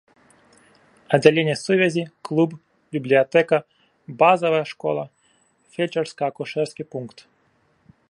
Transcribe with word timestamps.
Аддзяленне 1.17 1.55
сувязі, 1.63 2.03
клуб, 2.31 2.49
бібліятэка, 2.97 3.57
базавая 4.25 4.65
школа, 4.73 5.03
фельчарска-акушэрскі 5.77 6.83
пункт. 6.97 7.17